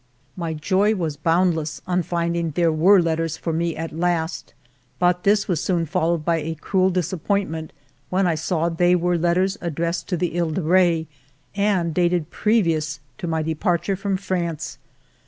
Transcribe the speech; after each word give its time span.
My 0.35 0.55
joy 0.55 0.95
was 0.95 1.15
boundless 1.15 1.79
on 1.85 2.01
finding 2.01 2.49
there 2.55 2.71
were 2.71 2.99
letters 2.99 3.37
for 3.37 3.53
me 3.53 3.75
at 3.77 3.91
last, 3.95 4.55
but 4.97 5.23
this 5.25 5.47
was 5.47 5.63
soon 5.63 5.85
followed 5.85 6.25
by 6.25 6.37
a 6.37 6.55
cruel 6.55 6.89
disappointment 6.89 7.71
when 8.09 8.25
I 8.25 8.33
saw 8.33 8.67
they 8.67 8.95
were 8.95 9.15
letters 9.15 9.59
addressed 9.61 10.07
to 10.09 10.17
the 10.17 10.31
He 10.31 10.39
de 10.39 10.61
Re 10.63 11.07
and 11.55 11.93
dated 11.93 12.31
previous 12.31 12.99
to 13.19 13.27
my 13.27 13.43
departure 13.43 13.95
from 13.95 14.17
France. 14.17 14.79